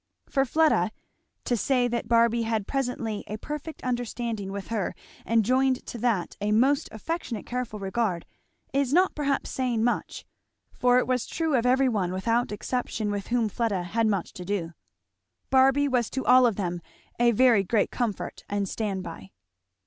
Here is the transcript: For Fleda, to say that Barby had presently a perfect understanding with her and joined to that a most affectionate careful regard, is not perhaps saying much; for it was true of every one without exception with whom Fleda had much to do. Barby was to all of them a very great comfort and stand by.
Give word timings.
For 0.27 0.45
Fleda, 0.45 0.89
to 1.45 1.55
say 1.55 1.87
that 1.87 2.07
Barby 2.07 2.41
had 2.41 2.65
presently 2.65 3.23
a 3.27 3.37
perfect 3.37 3.83
understanding 3.83 4.51
with 4.51 4.69
her 4.69 4.95
and 5.27 5.45
joined 5.45 5.85
to 5.85 5.99
that 5.99 6.35
a 6.41 6.51
most 6.51 6.89
affectionate 6.91 7.45
careful 7.45 7.77
regard, 7.77 8.25
is 8.73 8.93
not 8.93 9.13
perhaps 9.13 9.51
saying 9.51 9.83
much; 9.83 10.25
for 10.73 10.97
it 10.97 11.05
was 11.05 11.27
true 11.27 11.53
of 11.53 11.67
every 11.67 11.87
one 11.87 12.11
without 12.11 12.51
exception 12.51 13.11
with 13.11 13.27
whom 13.27 13.47
Fleda 13.47 13.83
had 13.83 14.07
much 14.07 14.33
to 14.33 14.43
do. 14.43 14.73
Barby 15.51 15.87
was 15.87 16.09
to 16.09 16.25
all 16.25 16.47
of 16.47 16.55
them 16.55 16.81
a 17.19 17.29
very 17.29 17.63
great 17.63 17.91
comfort 17.91 18.43
and 18.49 18.67
stand 18.67 19.03
by. 19.03 19.29